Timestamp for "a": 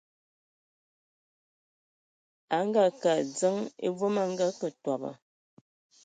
2.55-2.57, 3.13-3.19, 4.21-4.23